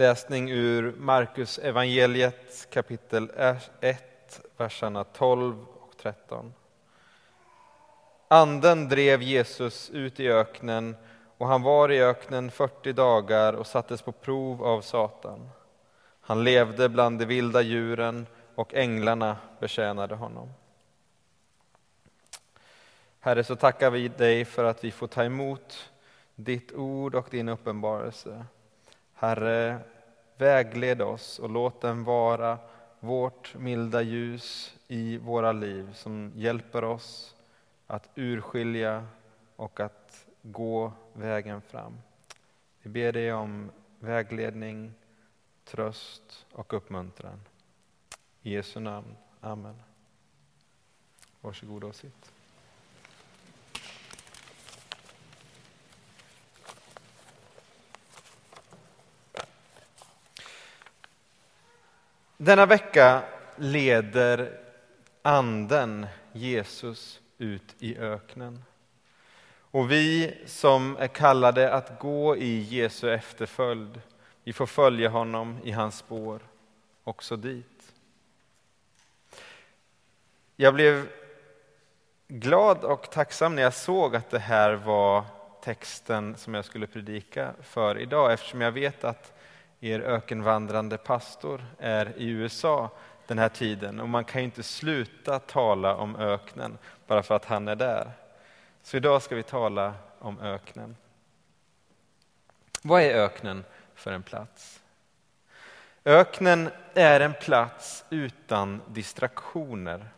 läsning 0.00 0.50
ur 0.50 0.94
Markus 0.98 1.58
evangeliet 1.58 2.68
kapitel 2.70 3.30
1, 3.80 4.40
verserna 4.56 5.04
12 5.04 5.66
och 5.68 5.96
13. 5.96 6.54
Anden 8.28 8.88
drev 8.88 9.22
Jesus 9.22 9.90
ut 9.90 10.20
i 10.20 10.30
öknen 10.30 10.96
och 11.38 11.46
han 11.46 11.62
var 11.62 11.92
i 11.92 12.02
öknen 12.02 12.50
40 12.50 12.92
dagar 12.92 13.52
och 13.52 13.66
sattes 13.66 14.02
på 14.02 14.12
prov 14.12 14.64
av 14.64 14.80
Satan. 14.80 15.50
Han 16.20 16.44
levde 16.44 16.88
bland 16.88 17.18
de 17.18 17.24
vilda 17.24 17.62
djuren 17.62 18.26
och 18.54 18.74
änglarna 18.74 19.36
betjänade 19.58 20.14
honom. 20.14 20.52
Herre, 23.20 23.44
så 23.44 23.56
tackar 23.56 23.90
vi 23.90 24.08
dig 24.08 24.44
för 24.44 24.64
att 24.64 24.84
vi 24.84 24.90
får 24.90 25.06
ta 25.06 25.24
emot 25.24 25.90
ditt 26.34 26.72
ord 26.72 27.14
och 27.14 27.26
din 27.30 27.48
uppenbarelse. 27.48 28.44
Herre, 29.20 29.78
vägled 30.36 31.02
oss 31.02 31.38
och 31.38 31.50
låt 31.50 31.80
den 31.80 32.04
vara 32.04 32.58
vårt 33.00 33.54
milda 33.54 34.02
ljus 34.02 34.74
i 34.88 35.18
våra 35.18 35.52
liv 35.52 35.92
som 35.92 36.32
hjälper 36.34 36.84
oss 36.84 37.36
att 37.86 38.08
urskilja 38.14 39.06
och 39.56 39.80
att 39.80 40.26
gå 40.42 40.92
vägen 41.12 41.62
fram. 41.62 42.00
Vi 42.82 42.90
ber 42.90 43.12
dig 43.12 43.32
om 43.32 43.70
vägledning, 43.98 44.92
tröst 45.64 46.46
och 46.52 46.74
uppmuntran. 46.74 47.40
I 48.42 48.54
Jesu 48.54 48.80
namn. 48.80 49.16
Amen. 49.40 49.82
Varsågoda 51.40 51.86
och 51.86 51.94
sitt. 51.94 52.39
Denna 62.42 62.66
vecka 62.66 63.22
leder 63.56 64.60
Anden 65.22 66.06
Jesus 66.32 67.20
ut 67.38 67.74
i 67.78 67.98
öknen. 67.98 68.64
Och 69.70 69.90
vi 69.90 70.38
som 70.46 70.96
är 70.96 71.06
kallade 71.06 71.72
att 71.72 71.98
gå 71.98 72.36
i 72.36 72.60
Jesu 72.60 73.10
efterföljd, 73.10 74.00
vi 74.44 74.52
får 74.52 74.66
följa 74.66 75.08
honom 75.08 75.58
i 75.64 75.70
hans 75.70 75.98
spår 75.98 76.40
också 77.04 77.36
dit. 77.36 77.92
Jag 80.56 80.74
blev 80.74 81.08
glad 82.28 82.84
och 82.84 83.10
tacksam 83.10 83.54
när 83.54 83.62
jag 83.62 83.74
såg 83.74 84.16
att 84.16 84.30
det 84.30 84.38
här 84.38 84.72
var 84.72 85.24
texten 85.62 86.36
som 86.36 86.54
jag 86.54 86.64
skulle 86.64 86.86
predika 86.86 87.52
för 87.62 87.98
idag 87.98 88.32
eftersom 88.32 88.60
jag 88.60 88.72
vet 88.72 89.04
att 89.04 89.39
er 89.80 90.00
ökenvandrande 90.00 90.96
pastor 90.96 91.64
är 91.78 92.12
i 92.16 92.28
USA 92.28 92.90
den 93.26 93.38
här 93.38 93.48
tiden 93.48 94.00
och 94.00 94.08
man 94.08 94.24
kan 94.24 94.40
ju 94.40 94.44
inte 94.44 94.62
sluta 94.62 95.38
tala 95.38 95.96
om 95.96 96.16
öknen 96.16 96.78
bara 97.06 97.22
för 97.22 97.34
att 97.34 97.44
han 97.44 97.68
är 97.68 97.76
där. 97.76 98.10
Så 98.82 98.96
idag 98.96 99.22
ska 99.22 99.36
vi 99.36 99.42
tala 99.42 99.94
om 100.18 100.40
öknen. 100.40 100.96
Vad 102.82 103.02
är 103.02 103.14
öknen 103.14 103.64
för 103.94 104.12
en 104.12 104.22
plats? 104.22 104.80
Öknen 106.04 106.70
är 106.94 107.20
en 107.20 107.34
plats 107.34 108.04
utan 108.10 108.82
distraktioner. 108.88 110.08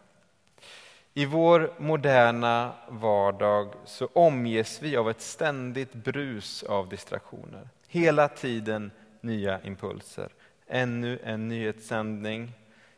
I 1.15 1.27
vår 1.27 1.75
moderna 1.79 2.73
vardag 2.89 3.75
så 3.85 4.09
omges 4.13 4.83
vi 4.83 4.97
av 4.97 5.11
ett 5.11 5.21
ständigt 5.21 5.93
brus 5.93 6.63
av 6.63 6.89
distraktioner. 6.89 7.69
Hela 7.89 8.29
tiden 8.29 8.91
nya 9.23 9.61
impulser. 9.63 10.29
Ännu 10.67 11.19
en 11.25 11.49
nyhetssändning, 11.49 12.53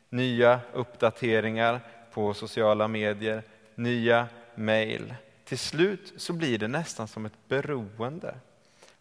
nya 0.08 0.60
uppdateringar 0.72 1.80
på 2.12 2.34
sociala 2.34 2.88
medier, 2.88 3.42
nya 3.74 4.28
mejl. 4.54 5.14
Till 5.44 5.58
slut 5.58 6.12
så 6.16 6.32
blir 6.32 6.58
det 6.58 6.68
nästan 6.68 7.08
som 7.08 7.26
ett 7.26 7.48
beroende. 7.48 8.34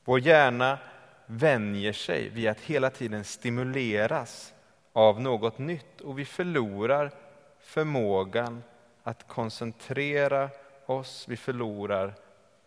Vår 0.05 0.19
hjärna 0.19 0.77
vänjer 1.25 1.93
sig 1.93 2.29
vid 2.29 2.47
att 2.47 2.59
hela 2.59 2.89
tiden 2.89 3.23
stimuleras 3.23 4.53
av 4.93 5.21
något 5.21 5.57
nytt 5.57 6.01
och 6.01 6.19
vi 6.19 6.25
förlorar 6.25 7.11
förmågan 7.59 8.63
att 9.03 9.27
koncentrera 9.27 10.49
oss, 10.85 11.25
vi 11.27 11.37
förlorar 11.37 12.13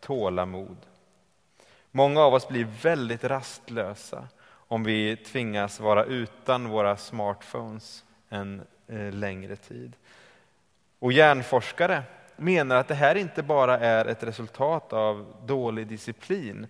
tålamod. 0.01 0.77
Många 1.91 2.21
av 2.21 2.35
oss 2.35 2.49
blir 2.49 2.65
väldigt 2.83 3.25
rastlösa 3.25 4.29
om 4.69 4.85
vi 4.85 5.17
tvingas 5.17 5.81
vara 5.81 6.05
utan 6.05 6.69
våra 6.69 6.97
smartphones 6.97 8.05
en 8.29 8.63
eh, 8.87 9.13
längre 9.13 9.57
tid. 9.57 9.93
Och 10.99 11.13
hjärnforskare 11.13 12.03
menar 12.37 12.77
att 12.77 12.89
det 12.89 12.95
här 12.95 13.15
inte 13.15 13.43
bara 13.43 13.79
är 13.79 14.05
ett 14.05 14.23
resultat 14.23 14.93
av 14.93 15.35
dålig 15.47 15.87
disciplin 15.87 16.67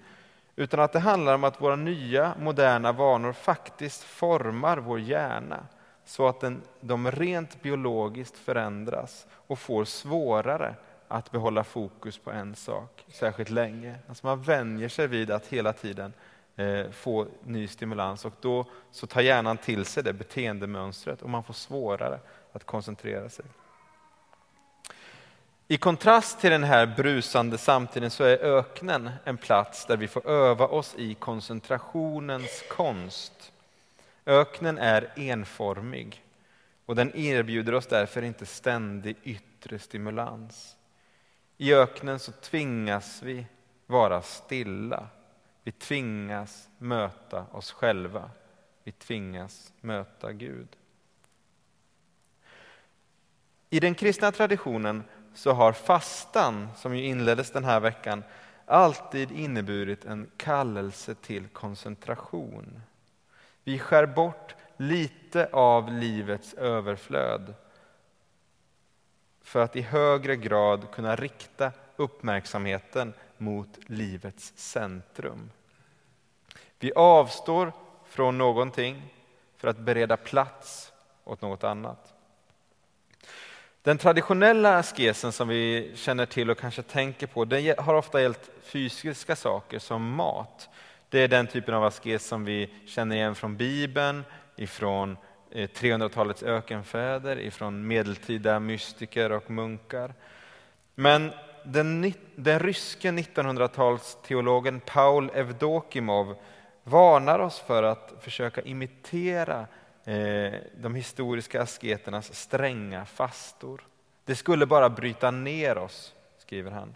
utan 0.57 0.81
att 0.81 0.93
det 0.93 0.99
handlar 0.99 1.35
om 1.35 1.45
att 1.45 1.61
våra 1.61 1.77
nya 1.77 2.35
moderna 2.41 2.93
vanor 2.93 3.33
faktiskt 3.33 4.03
formar 4.03 4.77
vår 4.77 5.01
hjärna 5.01 5.67
så 6.05 6.29
att 6.29 6.41
den, 6.41 6.63
de 6.81 7.11
rent 7.11 7.63
biologiskt 7.63 8.39
förändras 8.39 9.27
och 9.33 9.59
får 9.59 9.85
svårare 9.85 10.75
att 11.09 11.31
behålla 11.31 11.65
fokus 11.65 12.19
på 12.19 12.31
en 12.31 12.55
sak 12.55 13.05
särskilt 13.09 13.51
länge. 13.51 13.95
Alltså 14.09 14.27
man 14.27 14.43
vänjer 14.43 14.89
sig 14.89 15.07
vid 15.07 15.31
att 15.31 15.47
hela 15.47 15.73
tiden 15.73 16.13
Eh, 16.57 16.91
få 16.91 17.27
ny 17.45 17.69
stimulans 17.69 18.25
och 18.25 18.33
då 18.41 18.65
så 18.91 19.07
tar 19.07 19.21
hjärnan 19.21 19.59
till 19.59 19.85
sig 19.85 20.03
det 20.03 20.13
beteendemönstret 20.13 21.23
och 21.23 21.31
man 21.31 21.45
får 21.45 21.55
svårare 21.55 22.21
att 22.53 22.65
koncentrera 22.65 23.29
sig. 23.29 23.45
I 25.69 25.77
kontrast 25.77 26.41
till 26.41 26.51
den 26.51 26.65
här 26.65 26.87
brusande 26.87 27.59
samtiden 27.59 28.11
så 28.11 28.25
är 28.25 28.39
öknen 28.39 29.11
en 29.25 29.37
plats 29.37 29.87
där 29.87 29.97
vi 29.97 30.09
får 30.09 30.29
öva 30.29 30.67
oss 30.67 30.95
i 30.99 31.15
koncentrationens 31.15 32.65
konst. 32.71 33.53
Öknen 34.27 34.79
är 34.79 35.13
enformig 35.17 36.25
och 36.87 36.97
den 36.97 37.17
erbjuder 37.17 37.75
oss 37.75 37.87
därför 37.87 38.23
inte 38.23 38.47
ständig 38.47 39.17
yttre 39.23 39.79
stimulans. 39.79 40.77
I 41.57 41.75
öknen 41.75 42.19
så 42.19 42.33
tvingas 42.33 43.23
vi 43.23 43.47
vara 43.87 44.23
stilla. 44.23 45.09
Vi 45.67 45.73
tvingas 45.73 46.69
möta 46.79 47.47
oss 47.53 47.73
själva. 47.73 48.31
Vi 48.85 48.93
tvingas 48.93 49.73
möta 49.81 50.33
Gud. 50.33 50.69
I 53.71 53.81
den 53.81 53.95
kristna 53.95 54.33
traditionen 54.33 55.05
så 55.35 55.53
har 55.53 55.73
fastan, 55.73 56.69
som 56.77 56.97
ju 56.97 57.05
inleddes 57.05 57.51
den 57.51 57.65
här 57.65 57.81
veckan, 57.81 58.25
alltid 58.67 59.33
inneburit 59.33 60.05
en 60.05 60.31
kallelse 60.37 61.15
till 61.15 61.49
koncentration. 61.49 62.81
Vi 63.65 63.79
skär 63.79 64.07
bort 64.07 64.55
lite 64.77 65.49
av 65.53 65.93
livets 65.93 66.55
överflöd 66.55 67.55
för 69.43 69.61
att 69.63 69.77
i 69.77 69.83
högre 69.83 70.37
grad 70.37 70.91
kunna 70.91 71.17
rikta 71.17 71.73
uppmärksamheten 71.97 73.15
mot 73.39 73.79
livets 73.87 74.53
centrum. 74.57 75.51
Vi 76.79 76.93
avstår 76.93 77.73
från 78.05 78.39
någonting 78.39 79.03
för 79.57 79.69
att 79.69 79.79
bereda 79.79 80.17
plats 80.17 80.93
åt 81.25 81.43
något 81.43 81.65
annat. 81.65 82.15
Den 83.83 83.99
traditionella 83.99 84.79
askesen 84.79 85.33
som 85.33 85.49
vi 85.49 85.93
känner 85.95 86.27
till 86.27 86.51
och 86.51 86.59
kanske 86.59 86.83
tänker 86.83 87.27
på, 87.27 87.45
den 87.45 87.75
har 87.79 87.95
ofta 87.95 88.23
gällt 88.23 88.51
fysiska 88.63 89.37
saker 89.37 89.79
som 89.79 90.15
mat. 90.15 90.69
Det 91.09 91.19
är 91.19 91.29
den 91.29 91.47
typen 91.47 91.75
av 91.75 91.85
askes 91.85 92.27
som 92.27 92.45
vi 92.45 92.71
känner 92.87 93.17
igen 93.17 93.35
från 93.35 93.57
Bibeln, 93.57 94.25
ifrån 94.57 95.17
eh, 95.51 95.69
300-talets 95.69 96.43
ökenfäder, 96.43 97.39
ifrån 97.41 97.87
medeltida 97.87 98.61
mystiker 98.61 99.33
och 99.33 99.51
munkar. 99.51 100.15
Men 100.95 101.33
den, 101.65 102.13
den 102.35 102.59
ryske 102.59 103.11
1900-talsteologen 103.11 104.81
Paul 104.81 105.31
Evdokimov 105.35 106.37
varnar 106.89 107.39
oss 107.39 107.59
för 107.59 107.83
att 107.83 108.13
försöka 108.21 108.61
imitera 108.61 109.67
eh, 110.05 110.55
de 110.77 110.95
historiska 110.95 111.63
asketernas 111.63 112.35
stränga 112.35 113.05
fastor. 113.05 113.87
Det 114.25 114.35
skulle 114.35 114.67
bara 114.67 114.91
bryta 114.91 115.31
ner 115.31 115.79
oss, 115.79 116.15
skriver 116.39 116.71
han. 116.71 116.95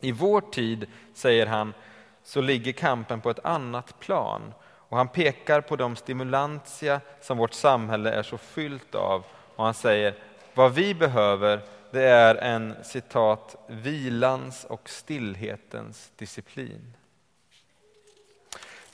I 0.00 0.12
vår 0.12 0.40
tid, 0.40 0.86
säger 1.14 1.46
han, 1.46 1.74
så 2.22 2.40
ligger 2.40 2.72
kampen 2.72 3.20
på 3.20 3.30
ett 3.30 3.44
annat 3.44 4.00
plan 4.00 4.54
och 4.64 4.96
han 4.96 5.08
pekar 5.08 5.60
på 5.60 5.76
de 5.76 5.96
stimulantia 5.96 7.00
som 7.20 7.38
vårt 7.38 7.54
samhälle 7.54 8.10
är 8.10 8.22
så 8.22 8.38
fyllt 8.38 8.94
av 8.94 9.24
och 9.56 9.64
han 9.64 9.74
säger 9.74 10.14
vad 10.54 10.74
vi 10.74 10.94
behöver 10.94 11.60
det 11.90 12.04
är 12.04 12.34
en 12.34 12.74
citat 12.84 13.56
vilans 13.66 14.64
och 14.64 14.88
stillhetens 14.88 16.12
disciplin. 16.16 16.96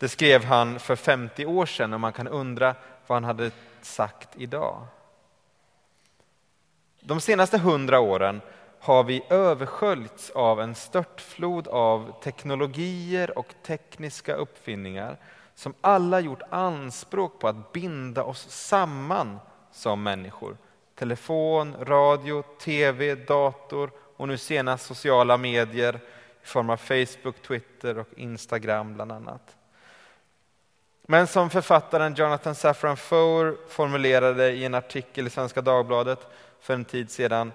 Det 0.02 0.08
skrev 0.08 0.44
han 0.44 0.78
för 0.78 0.96
50 0.96 1.46
år 1.46 1.66
sedan 1.66 1.92
och 1.92 2.00
man 2.00 2.12
kan 2.12 2.28
undra 2.28 2.74
vad 3.06 3.16
han 3.16 3.24
hade 3.24 3.50
sagt 3.82 4.28
idag. 4.36 4.86
De 7.00 7.20
senaste 7.20 7.58
hundra 7.58 8.00
åren 8.00 8.40
har 8.80 9.04
vi 9.04 9.22
översköljts 9.30 10.30
av 10.30 10.60
en 10.60 10.74
störtflod 10.74 11.68
av 11.68 12.20
teknologier 12.22 13.38
och 13.38 13.54
tekniska 13.62 14.34
uppfinningar 14.34 15.16
som 15.54 15.74
alla 15.80 16.20
gjort 16.20 16.42
anspråk 16.50 17.40
på 17.40 17.48
att 17.48 17.72
binda 17.72 18.24
oss 18.24 18.50
samman 18.50 19.38
som 19.72 20.02
människor. 20.02 20.56
Telefon, 20.94 21.74
radio, 21.80 22.42
tv, 22.42 23.14
dator 23.14 23.90
och 24.16 24.28
nu 24.28 24.38
senast 24.38 24.86
sociala 24.86 25.36
medier 25.36 26.00
i 26.42 26.46
form 26.46 26.70
av 26.70 26.76
Facebook, 26.76 27.42
Twitter 27.42 27.98
och 27.98 28.08
Instagram 28.16 28.94
bland 28.94 29.12
annat. 29.12 29.56
Men 31.02 31.26
som 31.26 31.50
författaren 31.50 32.14
Jonathan 32.14 32.54
Safran 32.54 32.96
Foer 32.96 33.56
formulerade 33.68 34.50
i 34.50 34.64
en 34.64 34.74
artikel 34.74 35.26
i 35.26 35.30
Svenska 35.30 35.62
Dagbladet 35.62 36.26
för 36.60 36.74
en 36.74 36.84
tid 36.84 37.10
sedan, 37.10 37.52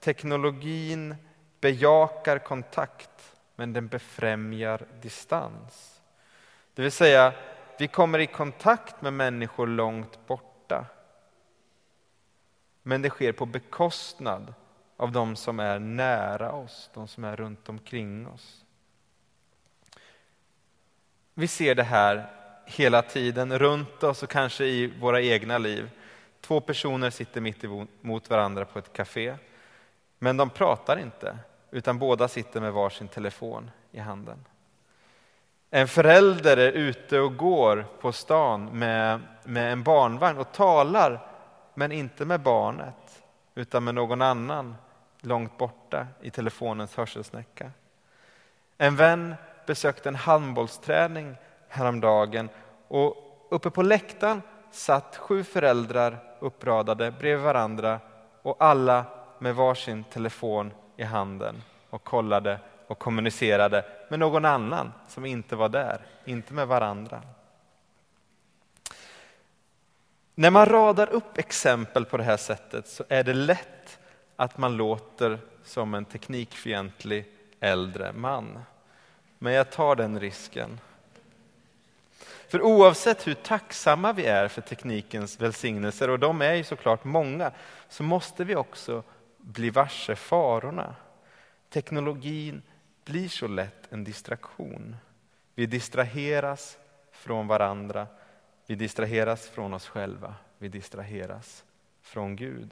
teknologin 0.00 1.16
bejakar 1.60 2.38
kontakt 2.38 3.34
men 3.56 3.72
den 3.72 3.88
befrämjar 3.88 4.86
distans. 5.00 6.00
Det 6.74 6.82
vill 6.82 6.92
säga, 6.92 7.32
vi 7.78 7.88
kommer 7.88 8.18
i 8.18 8.26
kontakt 8.26 9.02
med 9.02 9.12
människor 9.12 9.66
långt 9.66 10.26
borta. 10.26 10.86
Men 12.82 13.02
det 13.02 13.10
sker 13.10 13.32
på 13.32 13.46
bekostnad 13.46 14.54
av 14.96 15.12
de 15.12 15.36
som 15.36 15.60
är 15.60 15.78
nära 15.78 16.52
oss, 16.52 16.90
de 16.94 17.08
som 17.08 17.24
är 17.24 17.36
runt 17.36 17.68
omkring 17.68 18.28
oss. 18.28 18.64
Vi 21.34 21.48
ser 21.48 21.74
det 21.74 21.82
här 21.82 22.37
hela 22.68 23.02
tiden 23.02 23.58
runt 23.58 24.02
oss 24.02 24.22
och 24.22 24.30
kanske 24.30 24.64
i 24.64 24.86
våra 24.86 25.22
egna 25.22 25.58
liv. 25.58 25.90
Två 26.40 26.60
personer 26.60 27.10
sitter 27.10 27.40
mitt 27.40 27.64
emot 27.64 28.30
varandra 28.30 28.64
på 28.64 28.78
ett 28.78 28.92
café. 28.92 29.36
Men 30.18 30.36
de 30.36 30.50
pratar 30.50 30.98
inte, 30.98 31.38
utan 31.70 31.98
båda 31.98 32.28
sitter 32.28 32.60
med 32.60 32.72
varsin 32.72 33.08
telefon 33.08 33.70
i 33.92 33.98
handen. 33.98 34.44
En 35.70 35.88
förälder 35.88 36.56
är 36.56 36.72
ute 36.72 37.20
och 37.20 37.36
går 37.36 37.86
på 38.00 38.12
stan 38.12 38.64
med, 38.64 39.20
med 39.44 39.72
en 39.72 39.82
barnvagn 39.82 40.38
och 40.38 40.52
talar, 40.52 41.26
men 41.74 41.92
inte 41.92 42.24
med 42.24 42.40
barnet, 42.40 43.22
utan 43.54 43.84
med 43.84 43.94
någon 43.94 44.22
annan 44.22 44.76
långt 45.20 45.58
borta 45.58 46.06
i 46.22 46.30
telefonens 46.30 46.96
hörselsnäcka. 46.96 47.70
En 48.78 48.96
vän 48.96 49.34
besökte 49.66 50.08
en 50.08 50.14
handbollsträning 50.14 51.36
häromdagen 51.68 52.48
och 52.88 53.16
uppe 53.50 53.70
på 53.70 53.82
läktaren 53.82 54.42
satt 54.70 55.16
sju 55.16 55.44
föräldrar 55.44 56.18
uppradade 56.40 57.10
bredvid 57.10 57.44
varandra 57.44 58.00
och 58.42 58.56
alla 58.58 59.04
med 59.38 59.54
varsin 59.54 60.04
telefon 60.04 60.72
i 60.96 61.02
handen 61.02 61.62
och 61.90 62.04
kollade 62.04 62.60
och 62.86 62.98
kommunicerade 62.98 63.84
med 64.08 64.18
någon 64.18 64.44
annan 64.44 64.92
som 65.08 65.26
inte 65.26 65.56
var 65.56 65.68
där, 65.68 66.06
inte 66.24 66.54
med 66.54 66.68
varandra. 66.68 67.22
När 70.34 70.50
man 70.50 70.66
radar 70.66 71.10
upp 71.10 71.38
exempel 71.38 72.04
på 72.04 72.16
det 72.16 72.22
här 72.22 72.36
sättet 72.36 72.88
så 72.88 73.04
är 73.08 73.24
det 73.24 73.34
lätt 73.34 73.98
att 74.36 74.58
man 74.58 74.76
låter 74.76 75.38
som 75.64 75.94
en 75.94 76.04
teknikfientlig 76.04 77.24
äldre 77.60 78.12
man. 78.12 78.58
Men 79.38 79.52
jag 79.52 79.70
tar 79.70 79.96
den 79.96 80.20
risken. 80.20 80.80
För 82.48 82.62
oavsett 82.62 83.26
hur 83.26 83.34
tacksamma 83.34 84.12
vi 84.12 84.26
är 84.26 84.48
för 84.48 84.60
teknikens 84.60 85.40
välsignelser, 85.40 86.10
och 86.10 86.18
de 86.18 86.42
är 86.42 86.54
ju 86.54 86.64
såklart 86.64 87.04
många, 87.04 87.52
så 87.88 88.02
måste 88.02 88.44
vi 88.44 88.56
också 88.56 89.02
bli 89.38 89.70
varse 89.70 90.16
farorna. 90.16 90.94
Teknologin 91.70 92.62
blir 93.04 93.28
så 93.28 93.46
lätt 93.46 93.92
en 93.92 94.04
distraktion. 94.04 94.96
Vi 95.54 95.66
distraheras 95.66 96.78
från 97.12 97.46
varandra, 97.46 98.06
vi 98.66 98.74
distraheras 98.74 99.48
från 99.48 99.74
oss 99.74 99.88
själva, 99.88 100.34
vi 100.58 100.68
distraheras 100.68 101.64
från 102.02 102.36
Gud. 102.36 102.70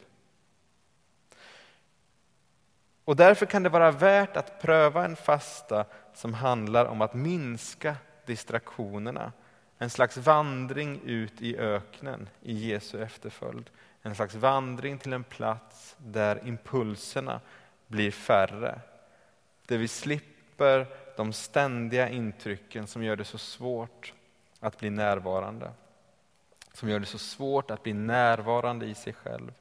Och 3.04 3.16
därför 3.16 3.46
kan 3.46 3.62
det 3.62 3.68
vara 3.68 3.90
värt 3.90 4.36
att 4.36 4.60
pröva 4.62 5.04
en 5.04 5.16
fasta 5.16 5.84
som 6.14 6.34
handlar 6.34 6.84
om 6.84 7.00
att 7.00 7.14
minska 7.14 7.96
distraktionerna. 8.26 9.32
En 9.78 9.90
slags 9.90 10.16
vandring 10.16 11.00
ut 11.04 11.42
i 11.42 11.56
öknen 11.56 12.28
i 12.42 12.52
Jesu 12.52 13.02
efterföljd. 13.02 13.70
En 14.02 14.14
slags 14.14 14.34
vandring 14.34 14.98
till 14.98 15.12
en 15.12 15.24
plats 15.24 15.96
där 15.98 16.48
impulserna 16.48 17.40
blir 17.86 18.10
färre. 18.10 18.80
Där 19.66 19.78
vi 19.78 19.88
slipper 19.88 20.86
de 21.16 21.32
ständiga 21.32 22.08
intrycken 22.08 22.86
som 22.86 23.02
gör 23.02 23.16
det 23.16 23.24
så 23.24 23.38
svårt 23.38 24.12
att 24.60 24.78
bli 24.78 24.90
närvarande. 24.90 25.70
Som 26.72 26.88
gör 26.88 27.00
det 27.00 27.06
så 27.06 27.18
svårt 27.18 27.70
att 27.70 27.82
bli 27.82 27.92
närvarande 27.92 28.86
i 28.86 28.94
sig 28.94 29.12
själv. 29.12 29.52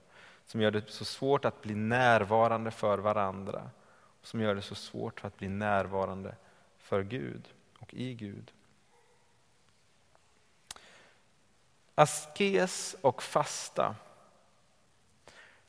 Som 0.45 0.61
gör 0.61 0.71
det 0.71 0.89
så 0.89 1.05
svårt 1.05 1.45
att 1.45 1.61
bli 1.61 1.75
närvarande 1.75 2.71
för 2.71 2.97
varandra. 2.97 3.69
Som 4.21 4.41
gör 4.41 4.55
det 4.55 4.61
så 4.61 4.75
svårt 4.75 5.25
att 5.25 5.37
bli 5.37 5.49
närvarande 5.49 6.35
för 6.77 7.03
Gud 7.03 7.47
och 7.79 7.93
i 7.93 8.13
Gud. 8.13 8.51
Askes 11.95 12.95
och 13.01 13.23
fasta 13.23 13.95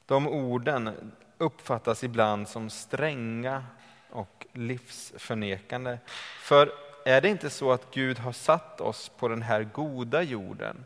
de 0.06 0.28
orden 0.28 1.12
uppfattas 1.38 2.04
ibland 2.04 2.48
som 2.48 2.70
stränga 2.70 3.64
och 4.10 4.46
livsförnekande. 4.52 5.98
För 6.40 6.72
är 7.04 7.20
det 7.20 7.28
inte 7.28 7.50
så 7.50 7.72
att 7.72 7.94
Gud 7.94 8.18
har 8.18 8.32
satt 8.32 8.80
oss 8.80 9.08
på 9.08 9.28
den 9.28 9.42
här 9.42 9.62
goda 9.64 10.22
jorden 10.22 10.84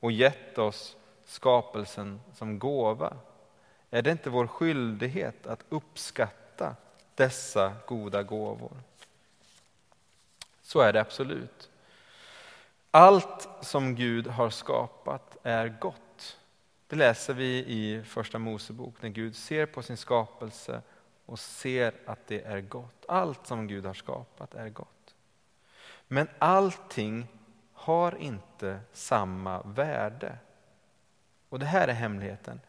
och 0.00 0.12
gett 0.12 0.58
oss 0.58 0.96
skapelsen 1.24 2.20
som 2.34 2.58
gåva? 2.58 3.16
Är 3.90 4.02
det 4.02 4.10
inte 4.10 4.30
vår 4.30 4.46
skyldighet 4.46 5.46
att 5.46 5.64
uppskatta 5.68 6.76
dessa 7.14 7.72
goda 7.86 8.22
gåvor? 8.22 8.76
Så 10.62 10.80
är 10.80 10.92
det 10.92 11.00
absolut. 11.00 11.70
Allt 12.90 13.48
som 13.60 13.94
Gud 13.94 14.26
har 14.26 14.50
skapat 14.50 15.36
är 15.42 15.68
gott. 15.80 16.38
Det 16.86 16.96
läser 16.96 17.34
vi 17.34 17.58
i 17.58 18.02
Första 18.02 18.38
Mosebok 18.38 19.02
när 19.02 19.08
Gud 19.08 19.36
ser 19.36 19.66
på 19.66 19.82
sin 19.82 19.96
skapelse 19.96 20.82
och 21.26 21.38
ser 21.38 21.94
att 22.06 22.26
det 22.26 22.42
är 22.42 22.60
gott. 22.60 23.04
Allt 23.08 23.46
som 23.46 23.66
Gud 23.66 23.86
har 23.86 23.94
skapat 23.94 24.54
är 24.54 24.68
gott. 24.68 25.14
Men 26.06 26.28
allting 26.38 27.26
har 27.72 28.16
inte 28.16 28.80
samma 28.92 29.62
värde. 29.62 30.38
Och 31.48 31.58
det 31.58 31.66
här 31.66 31.88
är 31.88 31.92
hemligheten. 31.92 32.60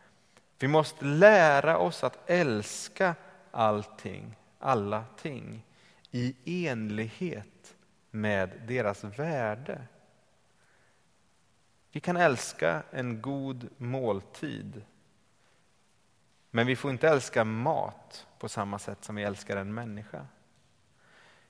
Vi 0.60 0.68
måste 0.68 1.06
lära 1.06 1.78
oss 1.78 2.04
att 2.04 2.30
älska 2.30 3.16
allting, 3.52 4.36
alla 4.60 5.04
ting 5.18 5.66
i 6.12 6.36
enlighet 6.68 7.76
med 8.12 8.62
deras 8.68 9.04
värde. 9.04 9.82
Vi 11.92 12.00
kan 12.00 12.18
älska 12.18 12.84
en 12.92 13.22
god 13.22 13.70
måltid. 13.78 14.82
Men 16.52 16.68
vi 16.68 16.76
får 16.76 16.92
inte 16.92 17.10
älska 17.10 17.44
mat 17.44 18.28
på 18.40 18.50
samma 18.50 18.80
sätt 18.80 19.04
som 19.04 19.16
vi 19.16 19.24
älskar 19.24 19.58
en 19.58 19.74
människa. 19.74 20.26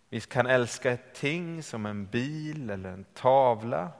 Vi 0.09 0.21
kan 0.21 0.47
älska 0.47 0.91
ett 0.91 1.13
ting 1.13 1.63
som 1.63 1.85
en 1.85 2.05
bil 2.05 2.69
eller 2.69 2.89
en 2.89 3.03
tavla. 3.03 3.91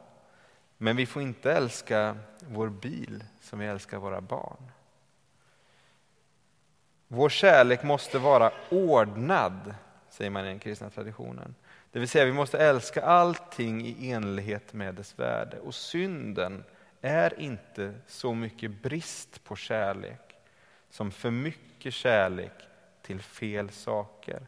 Men 0.77 0.95
vi 0.95 1.05
får 1.05 1.21
inte 1.21 1.53
älska 1.53 2.17
vår 2.39 2.69
bil 2.69 3.23
som 3.41 3.59
vi 3.59 3.65
älskar 3.65 3.97
våra 3.97 4.21
barn. 4.21 4.71
Vår 7.07 7.29
kärlek 7.29 7.83
måste 7.83 8.19
vara 8.19 8.51
ordnad, 8.69 9.75
säger 10.09 10.31
man 10.31 10.45
i 10.45 10.47
den 10.47 10.59
kristna 10.59 10.89
traditionen. 10.89 11.55
Det 11.91 11.99
vill 11.99 12.09
säga 12.09 12.25
vi 12.25 12.31
måste 12.31 12.57
älska 12.57 13.01
allting 13.01 13.85
i 13.85 14.11
enlighet 14.11 14.73
med 14.73 14.95
dess 14.95 15.19
värde. 15.19 15.59
Och 15.59 15.75
synden 15.75 16.63
är 17.01 17.39
inte 17.39 17.93
så 18.07 18.33
mycket 18.33 18.71
brist 18.71 19.43
på 19.43 19.55
kärlek 19.55 20.35
som 20.89 21.11
för 21.11 21.31
mycket 21.31 21.93
kärlek 21.93 22.51
till 23.01 23.21
fel 23.21 23.69
saker. 23.69 24.47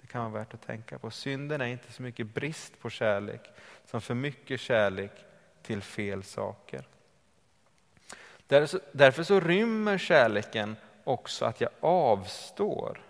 Det 0.00 0.06
kan 0.06 0.32
vara 0.32 0.42
värt 0.42 0.54
att 0.54 0.66
tänka 0.66 0.98
på. 0.98 1.10
Synden 1.10 1.60
är 1.60 1.66
inte 1.66 1.92
så 1.92 2.02
mycket 2.02 2.34
brist 2.34 2.80
på 2.80 2.90
kärlek 2.90 3.50
som 3.84 4.00
för 4.00 4.14
mycket 4.14 4.60
kärlek 4.60 5.12
till 5.62 5.82
fel 5.82 6.22
saker. 6.22 6.84
Därför 8.92 9.22
så 9.22 9.40
rymmer 9.40 9.98
kärleken 9.98 10.76
också 11.04 11.44
att 11.44 11.60
jag 11.60 11.70
avstår 11.80 13.05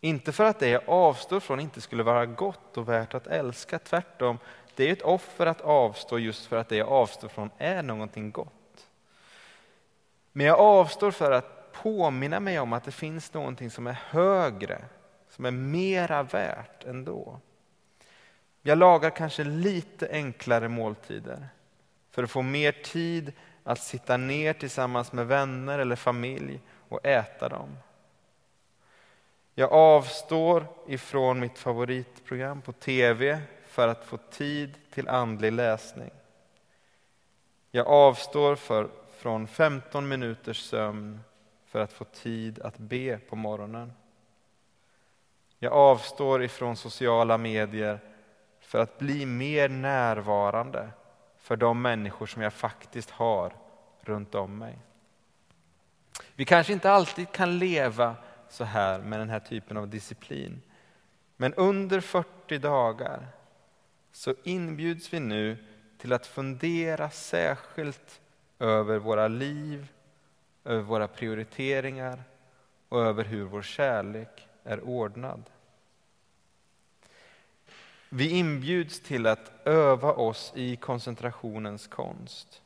inte 0.00 0.32
för 0.32 0.44
att 0.44 0.58
det 0.58 0.68
jag 0.68 0.82
avstår 0.86 1.40
från 1.40 1.60
inte 1.60 1.80
skulle 1.80 2.02
vara 2.02 2.26
gott 2.26 2.76
och 2.76 2.88
värt 2.88 3.14
att 3.14 3.26
älska, 3.26 3.78
tvärtom. 3.78 4.38
det 4.74 4.88
är 4.88 4.92
ett 4.92 5.02
offer 5.02 5.46
att 5.46 5.60
avstå 5.60 6.18
just 6.18 6.46
för 6.46 6.56
att 6.56 6.68
det 6.68 6.76
jag 6.76 6.88
avstår 6.88 7.28
från 7.28 7.50
är 7.58 7.82
någonting 7.82 8.30
gott. 8.30 8.88
Men 10.32 10.46
jag 10.46 10.58
avstår 10.58 11.10
för 11.10 11.32
att 11.32 11.72
påminna 11.72 12.40
mig 12.40 12.58
om 12.58 12.72
att 12.72 12.84
det 12.84 12.92
finns 12.92 13.32
någonting 13.32 13.70
som 13.70 13.86
är 13.86 13.98
högre, 14.10 14.84
som 15.30 15.44
är 15.44 15.50
mera 15.50 16.22
värt 16.22 16.84
ändå. 16.84 17.40
Jag 18.62 18.78
lagar 18.78 19.10
kanske 19.10 19.44
lite 19.44 20.08
enklare 20.10 20.68
måltider 20.68 21.48
för 22.10 22.22
att 22.22 22.30
få 22.30 22.42
mer 22.42 22.72
tid 22.72 23.32
att 23.64 23.80
sitta 23.80 24.16
ner 24.16 24.52
tillsammans 24.52 25.12
med 25.12 25.26
vänner 25.26 25.78
eller 25.78 25.96
familj 25.96 26.60
och 26.88 27.06
äta 27.06 27.48
dem. 27.48 27.76
Jag 29.58 29.72
avstår 29.72 30.66
ifrån 30.86 31.40
mitt 31.40 31.58
favoritprogram 31.58 32.62
på 32.62 32.72
tv 32.72 33.40
för 33.66 33.88
att 33.88 34.04
få 34.04 34.16
tid 34.16 34.74
till 34.90 35.08
andlig 35.08 35.52
läsning. 35.52 36.10
Jag 37.70 37.86
avstår 37.86 38.56
för, 38.56 38.88
från 39.18 39.46
15 39.46 40.08
minuters 40.08 40.62
sömn 40.62 41.20
för 41.66 41.80
att 41.80 41.92
få 41.92 42.04
tid 42.04 42.60
att 42.60 42.78
be 42.78 43.18
på 43.18 43.36
morgonen. 43.36 43.92
Jag 45.58 45.72
avstår 45.72 46.44
ifrån 46.44 46.76
sociala 46.76 47.38
medier 47.38 48.00
för 48.60 48.78
att 48.78 48.98
bli 48.98 49.26
mer 49.26 49.68
närvarande 49.68 50.88
för 51.38 51.56
de 51.56 51.82
människor 51.82 52.26
som 52.26 52.42
jag 52.42 52.52
faktiskt 52.52 53.10
har 53.10 53.52
runt 54.00 54.34
om 54.34 54.58
mig. 54.58 54.78
Vi 56.34 56.44
kanske 56.44 56.72
inte 56.72 56.90
alltid 56.90 57.32
kan 57.32 57.58
leva 57.58 58.16
så 58.48 58.64
här 58.64 58.98
med 58.98 59.20
den 59.20 59.30
här 59.30 59.40
typen 59.40 59.76
av 59.76 59.88
disciplin. 59.88 60.62
Men 61.36 61.54
under 61.54 62.00
40 62.00 62.58
dagar 62.58 63.26
så 64.12 64.34
inbjuds 64.44 65.12
vi 65.12 65.20
nu 65.20 65.56
till 65.98 66.12
att 66.12 66.26
fundera 66.26 67.10
särskilt 67.10 68.20
över 68.58 68.98
våra 68.98 69.28
liv, 69.28 69.88
över 70.64 70.82
våra 70.82 71.08
prioriteringar 71.08 72.22
och 72.88 73.00
över 73.00 73.24
hur 73.24 73.44
vår 73.44 73.62
kärlek 73.62 74.48
är 74.64 74.80
ordnad. 74.80 75.42
Vi 78.08 78.30
inbjuds 78.30 79.00
till 79.00 79.26
att 79.26 79.52
öva 79.64 80.12
oss 80.12 80.52
i 80.56 80.76
koncentrationens 80.76 81.86
konst. 81.86 82.62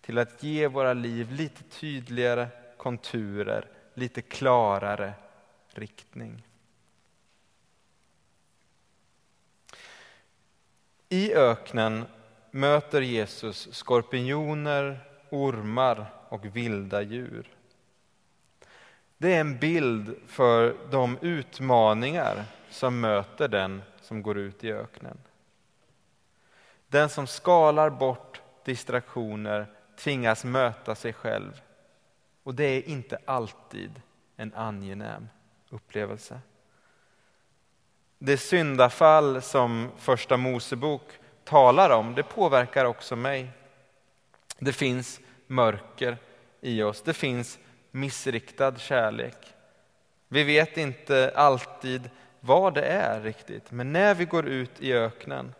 Till 0.00 0.18
att 0.18 0.42
ge 0.42 0.68
våra 0.68 0.92
liv 0.92 1.32
lite 1.32 1.62
tydligare 1.62 2.48
konturer, 2.76 3.68
lite 3.96 4.22
klarare 4.22 5.12
riktning. 5.68 6.46
I 11.08 11.34
öknen 11.34 12.04
möter 12.50 13.00
Jesus 13.00 13.68
skorpioner, 13.72 15.00
ormar 15.30 16.06
och 16.28 16.44
vilda 16.44 17.02
djur. 17.02 17.48
Det 19.18 19.34
är 19.34 19.40
en 19.40 19.58
bild 19.58 20.16
för 20.26 20.76
de 20.90 21.18
utmaningar 21.20 22.44
som 22.70 23.00
möter 23.00 23.48
den 23.48 23.82
som 24.00 24.22
går 24.22 24.38
ut 24.38 24.64
i 24.64 24.72
öknen. 24.72 25.18
Den 26.88 27.08
som 27.08 27.26
skalar 27.26 27.90
bort 27.90 28.40
distraktioner 28.64 29.66
tvingas 29.96 30.44
möta 30.44 30.94
sig 30.94 31.12
själv. 31.12 31.60
Och 32.46 32.54
det 32.54 32.64
är 32.64 32.88
inte 32.88 33.18
alltid 33.24 34.00
en 34.36 34.54
angenäm 34.54 35.28
upplevelse. 35.70 36.40
Det 38.18 38.36
syndafall 38.36 39.42
som 39.42 39.90
Första 39.96 40.36
Mosebok 40.36 41.02
talar 41.44 41.90
om, 41.90 42.14
det 42.14 42.22
påverkar 42.22 42.84
också 42.84 43.16
mig. 43.16 43.50
Det 44.58 44.72
finns 44.72 45.20
mörker 45.46 46.18
i 46.60 46.82
oss, 46.82 47.02
det 47.02 47.14
finns 47.14 47.58
missriktad 47.90 48.78
kärlek. 48.78 49.54
Vi 50.28 50.44
vet 50.44 50.76
inte 50.76 51.32
alltid 51.36 52.10
vad 52.40 52.74
det 52.74 52.86
är 52.86 53.20
riktigt, 53.20 53.70
men 53.70 53.92
när 53.92 54.14
vi 54.14 54.24
går 54.24 54.46
ut 54.46 54.80
i 54.80 54.92
öknen, 54.92 55.54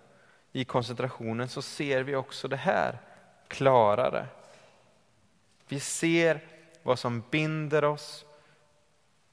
i 0.52 0.64
koncentrationen, 0.64 1.48
så 1.48 1.62
ser 1.62 2.02
vi 2.02 2.16
också 2.16 2.48
det 2.48 2.56
här 2.56 2.98
klarare. 3.48 4.26
Vi 5.68 5.80
ser 5.80 6.55
vad 6.86 6.98
som 6.98 7.22
binder 7.30 7.84
oss, 7.84 8.24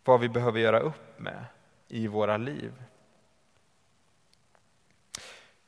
vad 0.03 0.19
vi 0.19 0.29
behöver 0.29 0.59
göra 0.59 0.79
upp 0.79 1.19
med 1.19 1.45
i 1.87 2.07
våra 2.07 2.37
liv. 2.37 2.73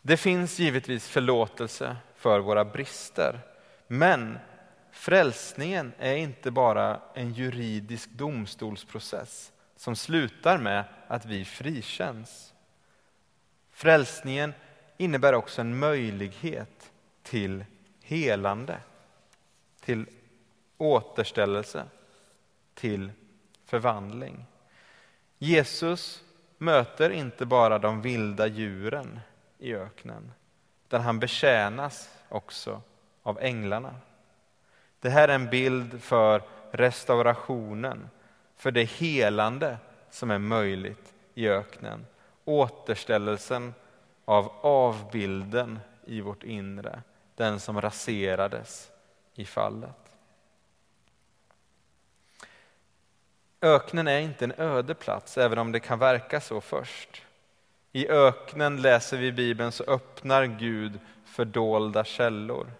Det 0.02 0.18
finns 0.18 0.60
givetvis 0.60 1.08
förlåtelse 1.08 1.98
för 2.16 2.40
våra 2.40 2.66
brister, 2.66 3.40
men 3.88 4.38
frälsningen 4.92 5.94
är 5.98 6.16
inte 6.16 6.52
bara 6.52 7.02
en 7.14 7.34
juridisk 7.34 8.10
domstolsprocess 8.10 9.52
som 9.76 9.96
slutar 9.96 10.58
med 10.58 10.84
att 11.08 11.26
vi 11.26 11.46
frikänns. 11.46 12.54
Frälsningen 13.72 14.54
innebär 14.98 15.34
också 15.34 15.62
en 15.62 15.80
möjlighet 15.80 16.92
till 17.24 17.66
helande, 18.04 18.78
till 19.82 20.06
återställelse, 20.86 21.86
till 22.74 23.12
förvandling. 23.66 24.46
Jesus 25.38 26.24
möter 26.58 27.10
inte 27.10 27.46
bara 27.46 27.80
de 27.80 28.02
vilda 28.02 28.48
djuren 28.48 29.20
i 29.58 29.76
öknen, 29.76 30.32
utan 30.86 31.02
han 31.02 31.20
betjänas 31.20 32.10
också 32.30 32.82
av 33.24 33.40
änglarna. 33.40 33.96
Det 35.00 35.10
här 35.10 35.28
är 35.28 35.36
en 35.36 35.50
bild 35.50 36.02
för 36.02 36.42
restaurationen, 36.72 38.10
för 38.56 38.72
det 38.72 38.84
helande 38.84 39.78
som 40.10 40.32
är 40.32 40.38
möjligt 40.38 41.14
i 41.34 41.48
öknen. 41.48 42.06
Återställelsen 42.46 43.74
av 44.26 44.52
avbilden 44.62 45.80
i 46.06 46.22
vårt 46.22 46.44
inre, 46.44 47.02
den 47.36 47.60
som 47.60 47.82
raserades 47.82 48.92
i 49.34 49.46
fallet. 49.46 50.05
Öknen 53.62 54.08
är 54.08 54.20
inte 54.20 54.46
en 54.46 54.54
öde 54.58 54.94
plats, 54.94 55.38
även 55.38 55.58
om 55.58 55.72
det 55.72 55.80
kan 55.80 56.00
verka 56.00 56.42
så 56.42 56.62
först. 56.62 57.22
I 57.92 58.08
öknen 58.08 58.82
läser 58.82 59.18
vi 59.18 59.28
i 59.28 59.32
Bibeln 59.32 59.72
så 59.72 59.84
öppnar 59.84 60.46
Gud 60.46 61.00
fördolda 61.26 62.04
källor. 62.04 62.72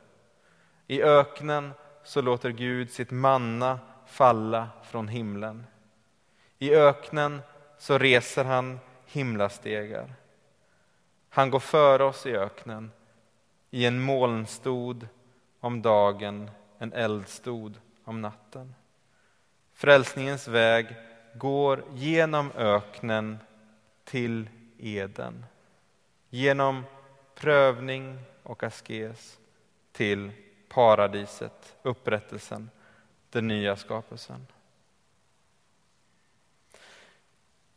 I 0.88 1.04
öknen 1.04 1.74
så 2.04 2.22
låter 2.22 2.50
Gud 2.50 2.92
sitt 2.92 3.12
manna 3.12 3.80
falla 4.06 4.70
från 4.84 5.08
himlen. 5.08 5.66
I 6.60 6.76
öknen 6.76 7.42
så 7.78 7.98
reser 7.98 8.44
han 8.44 8.80
himlastegar. 9.06 10.14
Han 11.30 11.50
går 11.50 11.60
före 11.60 12.04
oss 12.04 12.26
i 12.26 12.36
öknen 12.36 12.92
i 13.72 13.86
en 13.86 14.02
molnstod 14.02 15.08
om 15.60 15.82
dagen, 15.82 16.52
en 16.78 16.94
eldstod 16.94 17.80
om 18.04 18.22
natten. 18.22 18.76
Frälsningens 19.76 20.48
väg 20.48 20.96
går 21.34 21.84
genom 21.94 22.52
öknen 22.52 23.40
till 24.04 24.50
Eden. 24.78 25.46
Genom 26.30 26.84
prövning 27.36 28.20
och 28.44 28.64
askes 28.64 29.38
till 29.92 30.32
paradiset, 30.70 31.76
upprättelsen, 31.82 32.70
den 33.30 33.48
nya 33.48 33.76
skapelsen. 33.76 34.48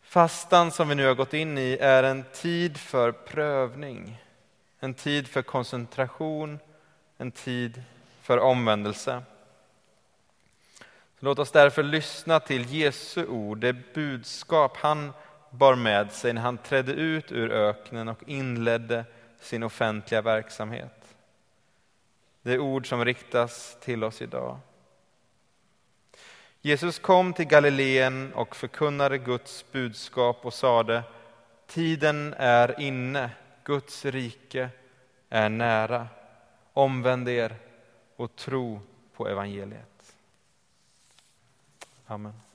Fastan 0.01 0.71
som 0.71 0.89
vi 0.89 0.95
nu 0.95 1.07
har 1.07 1.15
gått 1.15 1.35
in 1.35 1.59
i 1.59 1.79
är 1.81 2.03
en 2.03 2.25
tid 2.33 2.77
för 2.77 3.13
prövning, 3.13 4.25
en 4.81 4.95
tid 4.95 5.29
för 5.29 5.43
koncentration, 5.43 6.59
en 7.17 7.31
tid 7.31 7.83
för 8.23 8.39
omvändelse. 8.39 9.23
Låt 11.21 11.39
oss 11.39 11.51
därför 11.51 11.83
lyssna 11.83 12.41
till 12.41 12.75
Jesu 12.75 13.27
ord, 13.27 13.59
det 13.59 13.95
budskap 13.95 14.77
han 14.77 15.13
bar 15.51 15.75
med 15.75 16.13
sig 16.13 16.33
när 16.33 16.43
han 16.43 16.59
trädde 16.59 16.93
ut 16.93 17.33
ur 17.33 17.53
öknen 17.53 18.09
och 18.09 18.23
inledde 18.27 19.05
sin 19.41 19.63
offentliga 19.63 20.23
verksamhet. 20.23 21.17
Det 22.43 22.53
är 22.53 22.59
ord 22.59 22.89
som 22.89 23.05
riktas 23.05 23.77
till 23.81 24.05
oss 24.05 24.23
idag. 24.23 24.59
Jesus 26.61 26.99
kom 26.99 27.33
till 27.33 27.47
Galileen 27.47 28.33
och 28.33 28.57
förkunnade 28.57 29.19
Guds 29.19 29.65
budskap 29.73 30.47
och 30.47 30.55
sade 30.55 31.03
Tiden 31.67 32.35
är 32.39 32.81
inne, 32.81 33.31
Guds 33.65 34.05
rike 34.05 34.69
är 35.29 35.49
nära. 35.49 36.09
Omvänd 36.73 37.29
er 37.29 37.57
och 38.17 38.37
tro 38.37 38.81
på 39.17 39.29
evangeliet. 39.29 39.98
Amen. 42.11 42.48